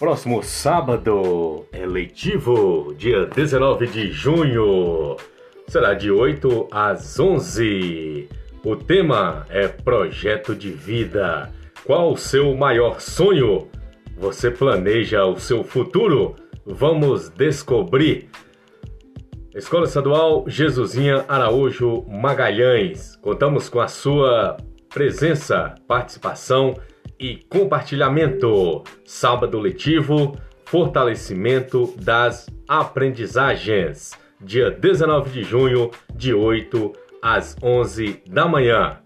[0.00, 5.18] Próximo sábado, eletivo, dia 19 de junho,
[5.68, 8.26] será de 8 às 11.
[8.64, 11.52] O tema é Projeto de Vida.
[11.84, 13.68] Qual o seu maior sonho?
[14.16, 16.34] Você planeja o seu futuro?
[16.64, 18.30] Vamos descobrir.
[19.54, 23.16] Escola Estadual Jesusinha Araújo Magalhães.
[23.16, 24.56] Contamos com a sua
[24.88, 26.74] presença, participação
[27.20, 28.82] e compartilhamento.
[29.04, 34.12] Sábado letivo, fortalecimento das aprendizagens.
[34.40, 38.98] Dia 19 de junho, de 8 às 11 da manhã.